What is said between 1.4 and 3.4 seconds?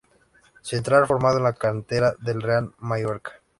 la cantera del Real Mallorca.